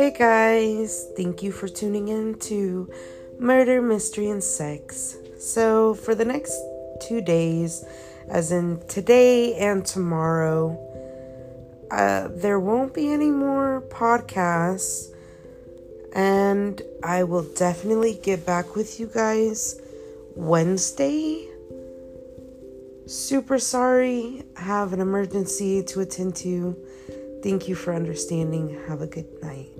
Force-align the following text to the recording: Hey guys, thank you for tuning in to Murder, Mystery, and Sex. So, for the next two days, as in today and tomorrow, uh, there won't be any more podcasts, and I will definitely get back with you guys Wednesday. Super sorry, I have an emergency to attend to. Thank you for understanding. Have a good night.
Hey 0.00 0.12
guys, 0.12 1.08
thank 1.14 1.42
you 1.42 1.52
for 1.52 1.68
tuning 1.68 2.08
in 2.08 2.38
to 2.48 2.90
Murder, 3.38 3.82
Mystery, 3.82 4.30
and 4.30 4.42
Sex. 4.42 5.18
So, 5.38 5.92
for 5.92 6.14
the 6.14 6.24
next 6.24 6.58
two 7.02 7.20
days, 7.20 7.84
as 8.30 8.50
in 8.50 8.80
today 8.88 9.56
and 9.56 9.84
tomorrow, 9.84 10.72
uh, 11.90 12.28
there 12.30 12.58
won't 12.58 12.94
be 12.94 13.12
any 13.12 13.30
more 13.30 13.82
podcasts, 13.90 15.14
and 16.14 16.80
I 17.02 17.24
will 17.24 17.44
definitely 17.52 18.18
get 18.22 18.46
back 18.46 18.76
with 18.76 18.98
you 19.00 19.06
guys 19.06 19.78
Wednesday. 20.34 21.46
Super 23.04 23.58
sorry, 23.58 24.44
I 24.56 24.62
have 24.62 24.94
an 24.94 25.02
emergency 25.02 25.82
to 25.82 26.00
attend 26.00 26.36
to. 26.36 26.74
Thank 27.42 27.68
you 27.68 27.74
for 27.74 27.94
understanding. 27.94 28.78
Have 28.86 29.00
a 29.00 29.06
good 29.06 29.42
night. 29.42 29.70